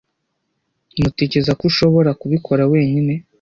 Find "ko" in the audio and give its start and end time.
1.59-1.63